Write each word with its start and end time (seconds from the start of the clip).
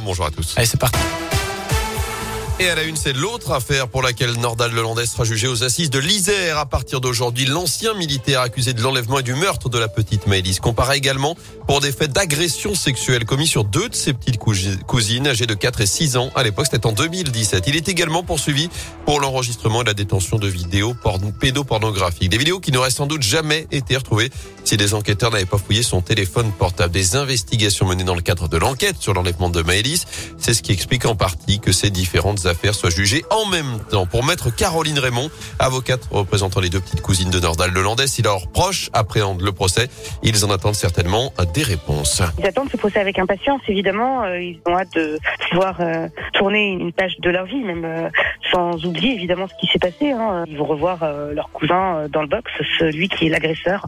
Bonjour 0.00 0.26
à 0.26 0.30
tous. 0.30 0.54
Allez, 0.56 0.66
c'est 0.66 0.80
parti. 0.80 0.98
Et 2.60 2.68
à 2.68 2.74
la 2.74 2.82
une, 2.82 2.96
c'est 2.96 3.12
l'autre 3.12 3.52
affaire 3.52 3.86
pour 3.86 4.02
laquelle 4.02 4.32
Nordal 4.32 4.72
Lelandais 4.72 5.06
sera 5.06 5.22
jugé 5.22 5.46
aux 5.46 5.62
assises 5.62 5.90
de 5.90 6.00
l'Isère. 6.00 6.58
À 6.58 6.66
partir 6.66 7.00
d'aujourd'hui, 7.00 7.44
l'ancien 7.44 7.94
militaire 7.94 8.40
accusé 8.40 8.72
de 8.72 8.82
l'enlèvement 8.82 9.20
et 9.20 9.22
du 9.22 9.34
meurtre 9.34 9.68
de 9.68 9.78
la 9.78 9.86
petite 9.86 10.26
Maëlys 10.26 10.58
compara 10.58 10.96
également 10.96 11.36
pour 11.68 11.80
des 11.80 11.92
faits 11.92 12.10
d'agression 12.10 12.74
sexuelle 12.74 13.26
commis 13.26 13.46
sur 13.46 13.62
deux 13.62 13.88
de 13.88 13.94
ses 13.94 14.12
petites 14.12 14.38
cousines 14.38 15.28
âgées 15.28 15.46
de 15.46 15.54
4 15.54 15.82
et 15.82 15.86
6 15.86 16.16
ans. 16.16 16.30
À 16.34 16.42
l'époque, 16.42 16.66
c'était 16.68 16.84
en 16.84 16.90
2017. 16.90 17.62
Il 17.68 17.76
est 17.76 17.88
également 17.88 18.24
poursuivi 18.24 18.70
pour 19.06 19.20
l'enregistrement 19.20 19.82
et 19.82 19.84
la 19.84 19.94
détention 19.94 20.38
de 20.38 20.48
vidéos 20.48 20.96
pédopornographiques. 21.38 22.28
Des 22.28 22.38
vidéos 22.38 22.58
qui 22.58 22.72
n'auraient 22.72 22.90
sans 22.90 23.06
doute 23.06 23.22
jamais 23.22 23.68
été 23.70 23.96
retrouvées 23.96 24.30
si 24.64 24.76
des 24.76 24.94
enquêteurs 24.94 25.30
n'avaient 25.30 25.46
pas 25.46 25.58
fouillé 25.58 25.84
son 25.84 26.02
téléphone 26.02 26.50
portable. 26.50 26.92
Des 26.92 27.14
investigations 27.14 27.86
menées 27.86 28.02
dans 28.02 28.16
le 28.16 28.20
cadre 28.20 28.48
de 28.48 28.56
l'enquête 28.56 28.96
sur 28.98 29.14
l'enlèvement 29.14 29.48
de 29.48 29.62
Maëlys. 29.62 30.06
C'est 30.38 30.54
ce 30.54 30.62
qui 30.62 30.72
explique 30.72 31.06
en 31.06 31.14
partie 31.14 31.60
que 31.60 31.70
ces 31.70 31.90
différentes 31.90 32.47
affaires 32.48 32.74
soient 32.74 32.90
jugées 32.90 33.24
en 33.30 33.46
même 33.46 33.78
temps. 33.90 34.06
Pour 34.06 34.24
maître 34.24 34.54
Caroline 34.54 34.98
Raymond, 34.98 35.30
avocate 35.58 36.00
représentant 36.10 36.60
les 36.60 36.70
deux 36.70 36.80
petites 36.80 37.02
cousines 37.02 37.30
de 37.30 37.40
Nordal 37.40 37.70
Lelandais, 37.70 38.06
si 38.06 38.22
leurs 38.22 38.48
proches 38.48 38.90
appréhendent 38.92 39.42
le 39.42 39.52
procès, 39.52 39.88
ils 40.22 40.44
en 40.44 40.50
attendent 40.50 40.74
certainement 40.74 41.32
des 41.54 41.62
réponses. 41.62 42.22
Ils 42.38 42.46
attendent 42.46 42.70
ce 42.70 42.76
procès 42.76 42.98
avec 42.98 43.18
impatience, 43.18 43.60
évidemment. 43.68 44.24
Euh, 44.24 44.40
ils 44.40 44.60
ont 44.66 44.76
hâte 44.76 44.94
de 44.94 45.18
pouvoir 45.50 45.80
euh, 45.80 46.08
tourner 46.34 46.72
une 46.72 46.92
page 46.92 47.18
de 47.18 47.30
leur 47.30 47.44
vie, 47.44 47.62
même 47.62 47.84
euh, 47.84 48.08
sans 48.50 48.84
oublier 48.84 49.14
évidemment 49.14 49.46
ce 49.48 49.54
qui 49.60 49.70
s'est 49.72 49.78
passé. 49.78 50.12
Hein. 50.12 50.44
Ils 50.48 50.56
vont 50.56 50.64
revoir 50.64 50.98
leur 51.32 51.50
cousin 51.50 52.08
dans 52.10 52.22
le 52.22 52.28
box, 52.28 52.50
celui 52.78 53.08
qui 53.08 53.26
est 53.26 53.28
l'agresseur 53.28 53.86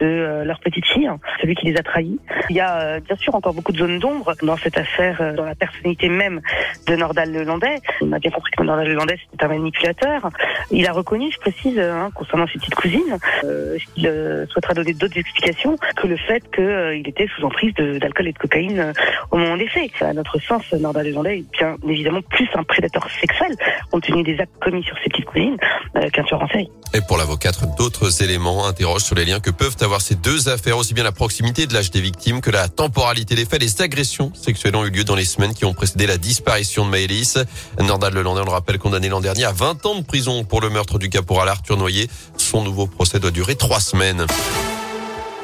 de 0.00 0.42
leur 0.44 0.60
petite 0.60 0.86
fille, 0.86 1.10
celui 1.40 1.54
qui 1.54 1.66
les 1.66 1.76
a 1.76 1.82
trahis. 1.82 2.18
Il 2.50 2.56
y 2.56 2.60
a 2.60 3.00
bien 3.00 3.16
sûr 3.16 3.34
encore 3.34 3.54
beaucoup 3.54 3.72
de 3.72 3.78
zones 3.78 3.98
d'ombre 3.98 4.34
dans 4.42 4.56
cette 4.56 4.78
affaire, 4.78 5.34
dans 5.34 5.44
la 5.44 5.54
personnalité 5.54 6.08
même 6.08 6.40
de 6.86 6.96
Nordal 6.96 7.32
Lelandais. 7.32 7.78
On 8.00 8.12
a 8.12 8.18
bien 8.18 8.30
compris 8.30 8.52
que 8.52 8.62
Nordal 8.62 8.88
Lelandais 8.88 9.18
c'était 9.30 9.44
un 9.44 9.48
manipulateur. 9.48 10.30
Il 10.70 10.86
a 10.86 10.92
reconnu, 10.92 11.30
je 11.30 11.38
précise, 11.38 11.78
hein, 11.78 12.10
concernant 12.14 12.46
ses 12.46 12.58
petites 12.58 12.74
cousines, 12.74 13.18
euh, 13.44 13.76
qu'il 13.94 14.46
souhaitera 14.50 14.74
donner 14.74 14.94
d'autres 14.94 15.18
explications 15.18 15.76
que 15.96 16.06
le 16.06 16.16
fait 16.16 16.42
qu'il 16.54 16.64
il 16.64 17.08
était 17.08 17.28
sous 17.36 17.44
emprise 17.44 17.74
d'alcool 17.74 18.28
et 18.28 18.32
de 18.32 18.38
cocaïne 18.38 18.78
euh, 18.78 18.92
au 19.30 19.36
moment 19.36 19.56
des 19.56 19.68
faits. 19.68 19.90
À 20.00 20.12
notre 20.12 20.38
sens, 20.40 20.62
Nordal 20.72 21.06
Lelandais 21.06 21.38
est 21.38 21.52
bien 21.52 21.76
évidemment 21.88 22.22
plus 22.22 22.48
un 22.54 22.64
prédateur 22.64 23.06
sexuel, 23.20 23.54
compte 23.90 24.04
tenu 24.04 24.22
des 24.22 24.38
actes 24.40 24.56
commis 24.60 24.82
sur 24.82 24.96
ses 24.98 25.10
petites 25.10 25.26
cousines, 25.26 25.56
euh, 25.96 26.08
qu'un 26.10 26.22
tueur 26.24 26.42
en. 26.42 26.48
Et 26.94 27.00
pour 27.08 27.18
l'avocate, 27.18 27.58
d'autres 27.76 28.22
éléments 28.22 28.66
interrogent 28.66 29.02
sur 29.02 29.16
les 29.16 29.24
liens 29.24 29.40
que 29.40 29.50
peuvent 29.50 29.73
avoir 29.82 30.00
ces 30.00 30.14
deux 30.14 30.48
affaires, 30.48 30.76
aussi 30.76 30.94
bien 30.94 31.04
la 31.04 31.12
proximité 31.12 31.66
de 31.66 31.74
l'âge 31.74 31.90
des 31.90 32.00
victimes 32.00 32.40
que 32.40 32.50
la 32.50 32.68
temporalité 32.68 33.34
des 33.34 33.44
faits. 33.44 33.60
Les 33.60 33.82
agressions 33.82 34.32
sexuelles 34.34 34.76
ont 34.76 34.84
eu 34.84 34.90
lieu 34.90 35.04
dans 35.04 35.14
les 35.14 35.24
semaines 35.24 35.54
qui 35.54 35.64
ont 35.64 35.74
précédé 35.74 36.06
la 36.06 36.18
disparition 36.18 36.84
de 36.84 36.90
Maëlys. 36.90 37.38
Nordal 37.80 38.14
Lelandais, 38.14 38.42
on 38.42 38.44
le 38.44 38.50
rappelle, 38.50 38.78
condamné 38.78 39.08
l'an 39.08 39.20
dernier 39.20 39.44
à 39.44 39.52
20 39.52 39.86
ans 39.86 39.96
de 39.96 40.04
prison 40.04 40.44
pour 40.44 40.60
le 40.60 40.70
meurtre 40.70 40.98
du 40.98 41.08
caporal 41.08 41.48
Arthur 41.48 41.76
Noyer. 41.76 42.08
Son 42.36 42.62
nouveau 42.62 42.86
procès 42.86 43.20
doit 43.20 43.30
durer 43.30 43.56
trois 43.56 43.80
semaines. 43.80 44.26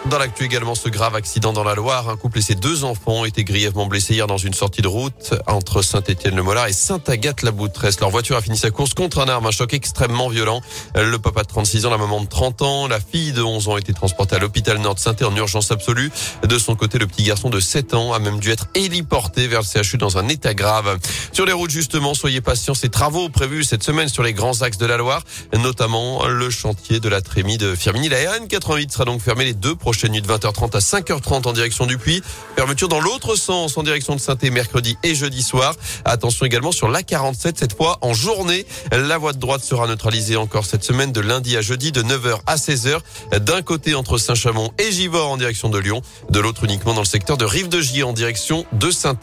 Dans 0.07 0.19
l'actu 0.19 0.45
également, 0.45 0.75
ce 0.75 0.89
grave 0.89 1.15
accident 1.15 1.53
dans 1.53 1.63
la 1.63 1.75
Loire. 1.75 2.09
Un 2.09 2.17
couple 2.17 2.39
et 2.39 2.43
ses 2.43 2.55
deux 2.55 2.85
enfants 2.85 3.21
ont 3.21 3.25
été 3.27 3.45
grièvement 3.45 3.87
blessés 3.87 4.15
hier 4.15 4.27
dans 4.27 4.39
une 4.39 4.55
sortie 4.55 4.81
de 4.81 4.89
route 4.89 5.35
entre 5.47 5.83
Saint-Étienne-le-Mollard 5.83 6.69
et 6.69 6.73
Sainte-Agathe-la-Boutresse. 6.73 8.01
Leur 8.01 8.09
voiture 8.09 8.37
a 8.37 8.41
fini 8.41 8.57
sa 8.57 8.71
course 8.71 8.95
contre 8.95 9.21
un 9.21 9.29
arme, 9.29 9.45
un 9.47 9.51
choc 9.51 9.75
extrêmement 9.75 10.29
violent. 10.31 10.63
Le 10.97 11.19
papa 11.19 11.43
de 11.43 11.49
36 11.49 11.85
ans, 11.85 11.91
la 11.91 11.99
maman 11.99 12.23
de 12.23 12.27
30 12.27 12.63
ans, 12.63 12.89
la 12.89 12.99
fille 12.99 13.33
de 13.33 13.43
11 13.43 13.69
ans 13.69 13.73
ont 13.73 13.77
été 13.77 13.93
transportés 13.93 14.37
à 14.37 14.39
l'hôpital 14.39 14.79
Nord 14.79 14.99
saint 14.99 15.15
en 15.23 15.37
urgence 15.37 15.71
absolue. 15.71 16.11
De 16.43 16.59
son 16.59 16.77
côté, 16.77 16.99
le 16.99 17.07
petit 17.07 17.25
garçon 17.25 17.51
de 17.51 17.61
7 17.61 17.93
ans 17.93 18.15
a 18.15 18.19
même 18.19 18.41
dû 18.41 18.51
être 18.51 18.69
héliporté 18.75 19.49
vers 19.49 19.61
le 19.61 19.83
CHU 19.83 19.99
dans 19.99 20.17
un 20.17 20.29
état 20.29 20.55
grave. 20.55 20.99
Sur 21.33 21.45
les 21.45 21.53
routes, 21.53 21.71
justement, 21.71 22.15
soyez 22.15 22.41
patients. 22.41 22.75
Ces 22.75 22.89
travaux 22.89 23.29
prévus 23.29 23.65
cette 23.65 23.85
semaine 23.85 24.09
sur 24.09 24.23
les 24.23 24.33
grands 24.33 24.63
axes 24.63 24.79
de 24.79 24.87
la 24.87 24.97
Loire, 24.97 25.23
notamment 25.53 26.27
le 26.27 26.49
chantier 26.49 27.01
de 27.01 27.09
la 27.11 27.21
Trémie 27.21 27.59
de 27.59 27.75
Firmini. 27.75 28.09
La 28.09 28.17
RN88 28.17 28.91
sera 28.91 29.05
donc 29.05 29.21
fermée 29.21 29.45
les 29.45 29.55
deux 29.55 29.77
prochaine 29.91 30.13
nuit 30.13 30.23
de 30.23 30.29
20h30 30.29 30.77
à 30.77 30.79
5h30 30.79 31.49
en 31.49 31.53
direction 31.53 31.85
du 31.85 31.99
Puy. 31.99 32.23
Fermeture 32.55 32.87
dans 32.87 33.01
l'autre 33.01 33.35
sens 33.35 33.77
en 33.77 33.83
direction 33.83 34.15
de 34.15 34.21
saint 34.21 34.37
mercredi 34.53 34.97
et 35.03 35.17
jeudi 35.17 35.43
soir. 35.43 35.75
Attention 36.05 36.47
également 36.47 36.71
sur 36.71 36.89
l'A47 36.89 37.55
cette 37.57 37.77
fois 37.77 37.99
en 38.01 38.15
journée. 38.15 38.67
La 38.93 39.19
voie 39.19 39.33
de 39.33 39.39
droite 39.39 39.65
sera 39.65 39.89
neutralisée 39.89 40.37
encore 40.37 40.65
cette 40.65 40.85
semaine 40.85 41.11
de 41.11 41.21
lundi 41.21 41.57
à 41.57 41.61
jeudi 41.61 41.91
de 41.91 42.05
9h 42.05 42.39
à 42.47 42.55
16h. 42.55 43.01
D'un 43.41 43.63
côté 43.63 43.97
entre 43.97 44.17
Saint-Chamond 44.17 44.71
et 44.79 44.93
Givors 44.93 45.29
en 45.29 45.37
direction 45.37 45.71
de 45.71 45.79
Lyon. 45.79 46.03
De 46.29 46.39
l'autre 46.39 46.63
uniquement 46.63 46.95
dans 46.95 47.01
le 47.01 47.05
secteur 47.05 47.37
de 47.37 47.45
Rive 47.45 47.69
de 47.69 47.81
Gier 47.81 48.05
en 48.05 48.13
direction 48.13 48.67
de 48.71 48.93
saint 48.93 49.19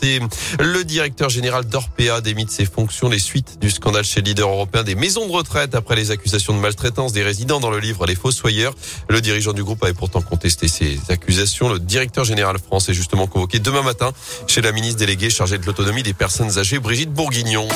Le 0.59 0.83
directeur 0.83 1.29
général 1.29 1.63
d'Orpea 1.63 2.19
démit 2.22 2.47
ses 2.50 2.66
fonctions 2.66 3.07
les 3.07 3.19
suites 3.19 3.57
du 3.61 3.72
scandale 3.72 4.03
chez 4.03 4.19
le 4.19 4.25
leader 4.25 4.50
européen 4.50 4.83
des 4.83 4.95
maisons 4.95 5.27
de 5.27 5.31
retraite 5.31 5.75
après 5.75 5.95
les 5.95 6.11
accusations 6.11 6.53
de 6.53 6.59
maltraitance 6.59 7.13
des 7.13 7.23
résidents 7.23 7.61
dans 7.61 7.72
le 7.72 7.79
livre 7.79 8.06
Les 8.06 8.16
Fossoyeurs. 8.16 8.75
Le 9.07 9.22
dirigeant 9.22 9.53
du 9.53 9.63
groupe 9.63 9.81
avait 9.85 9.94
pourtant 9.94 10.22
contesté 10.22 10.56
ces 10.66 11.00
accusations. 11.09 11.69
Le 11.69 11.79
directeur 11.79 12.23
général 12.23 12.57
France 12.57 12.90
est 12.90 12.94
justement 12.94 13.28
convoqué 13.28 13.59
demain 13.59 13.84
matin 13.84 14.12
chez 14.47 14.62
la 14.62 14.72
ministre 14.72 15.00
déléguée 15.00 15.29
chargée 15.29 15.59
de 15.59 15.66
l'autonomie 15.66 16.03
des 16.03 16.13
personnes 16.13 16.57
âgées, 16.57 16.79
Brigitte 16.79 17.12
Bourguignon. 17.12 17.68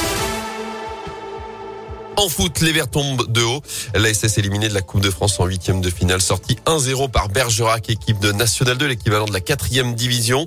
En 2.22 2.30
foot, 2.30 2.62
les 2.62 2.72
Verts 2.72 2.88
tombent 2.88 3.32
de 3.32 3.42
haut. 3.42 3.64
L'ASS 3.96 4.38
éliminée 4.38 4.70
de 4.70 4.76
la 4.76 4.84
Coupe 4.84 5.02
de 5.02 5.10
France 5.10 5.40
en 5.40 5.48
huitième 5.48 5.82
de 5.82 5.90
finale, 5.90 6.22
sortie 6.22 6.56
1-0 6.68 7.10
par 7.10 7.30
Bergerac, 7.30 7.90
équipe 7.90 8.20
de 8.20 8.32
National 8.32 8.78
2, 8.78 8.86
l'équivalent 8.86 9.26
de 9.26 9.34
la 9.34 9.40
quatrième 9.40 9.96
division. 9.96 10.46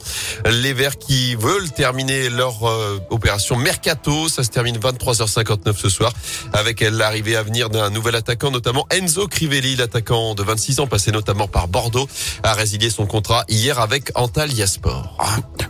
Les 0.49 0.73
Verts 0.73 0.99
qui 0.99 1.35
veulent 1.35 1.69
terminer 1.73 2.29
leur 2.31 2.63
euh, 2.63 3.01
opération 3.11 3.57
Mercato, 3.57 4.29
ça 4.29 4.45
se 4.45 4.51
termine 4.51 4.79
23h59 4.79 5.77
ce 5.77 5.89
soir, 5.89 6.13
avec 6.53 6.81
l'arrivée 6.81 7.35
à 7.35 7.43
venir 7.43 7.71
d'un 7.71 7.91
nouvel 7.91 8.15
attaquant, 8.15 8.53
notamment 8.53 8.87
Enzo 8.91 9.27
Crivelli, 9.27 9.75
l'attaquant 9.75 10.37
de 10.37 10.45
26 10.45 10.79
ans, 10.79 10.87
passé 10.87 11.11
notamment 11.11 11.49
par 11.49 11.67
Bordeaux, 11.67 12.07
a 12.45 12.55
résilié 12.55 12.89
son 12.89 13.07
contrat 13.07 13.43
hier 13.49 13.81
avec 13.81 14.13
Antalya 14.15 14.69
Sport. 14.69 15.19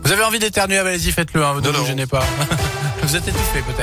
Vous 0.03 0.11
avez 0.11 0.23
envie 0.23 0.37
d'éternuer, 0.37 0.77
allez-y, 0.77 1.11
faites-le, 1.11 1.43
hein, 1.43 1.59
ne 1.63 1.67
vous 1.67 1.85
gênez 1.87 2.05
pas. 2.05 2.23
vous 3.01 3.15
êtes 3.15 3.27
étouffé 3.27 3.63
peut-être. 3.63 3.81